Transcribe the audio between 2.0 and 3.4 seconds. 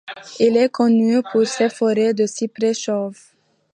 de cyprès chauves.